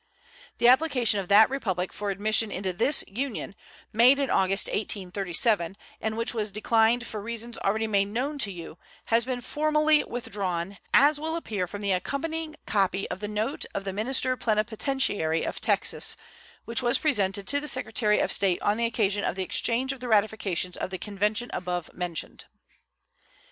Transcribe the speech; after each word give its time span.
The 0.57 0.67
application 0.67 1.19
of 1.19 1.27
that 1.27 1.47
Republic 1.51 1.93
for 1.93 2.09
admission 2.09 2.51
into 2.51 2.73
this 2.73 3.03
Union, 3.07 3.53
made 3.93 4.17
in 4.17 4.31
August, 4.31 4.65
1837, 4.65 5.77
and 6.01 6.17
which 6.17 6.33
was 6.33 6.49
declined 6.49 7.05
for 7.05 7.21
reasons 7.21 7.59
already 7.59 7.85
made 7.85 8.05
known 8.07 8.39
to 8.39 8.51
you, 8.51 8.79
has 9.13 9.25
been 9.25 9.41
formally 9.41 10.03
withdrawn, 10.03 10.79
as 10.91 11.19
will 11.19 11.35
appear 11.35 11.67
from 11.67 11.81
the 11.81 11.91
accompanying 11.91 12.55
copy 12.65 13.07
of 13.11 13.19
the 13.19 13.27
note 13.27 13.65
of 13.75 13.83
the 13.83 13.93
minister 13.93 14.35
plenipotentiary 14.35 15.43
of 15.45 15.61
Texas, 15.61 16.17
which 16.65 16.81
was 16.81 16.97
presented 16.97 17.47
to 17.47 17.59
the 17.59 17.67
Secretary 17.67 18.17
of 18.17 18.31
State 18.31 18.59
on 18.63 18.77
the 18.77 18.85
occasion 18.85 19.23
of 19.23 19.35
the 19.35 19.43
exchange 19.43 19.93
of 19.93 19.99
the 19.99 20.07
ratifications 20.07 20.75
of 20.75 20.89
the 20.89 20.97
convention 20.97 21.51
above 21.53 21.93
mentioned. 21.93 22.45